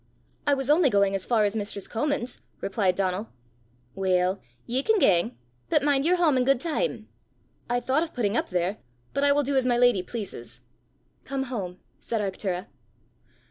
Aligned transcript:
"I 0.47 0.55
was 0.55 0.71
only 0.71 0.89
going 0.89 1.13
as 1.13 1.27
far 1.27 1.43
as 1.45 1.55
mistress 1.55 1.87
Comin's," 1.87 2.41
replied 2.59 2.95
Donal. 2.95 3.29
"Weel, 3.93 4.41
ye 4.65 4.81
can 4.81 4.97
gang; 4.97 5.37
but 5.69 5.83
min' 5.83 6.01
ye're 6.03 6.15
hame 6.15 6.39
i' 6.39 6.41
guid 6.41 6.59
time!" 6.59 7.07
"I 7.69 7.79
thought 7.79 8.01
of 8.01 8.15
putting 8.15 8.35
up 8.35 8.49
there, 8.49 8.77
but 9.13 9.23
I 9.23 9.31
will 9.31 9.43
do 9.43 9.55
as 9.55 9.67
my 9.67 9.77
lady 9.77 10.01
pleases." 10.01 10.61
"Come 11.23 11.43
home," 11.53 11.81
said 11.99 12.19
Arctura. 12.19 12.65